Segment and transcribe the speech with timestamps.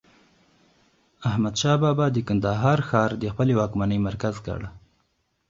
[1.29, 4.61] احمد شاه بابا د کندهار ښار د خپلي واکمنۍ مرکز کړ.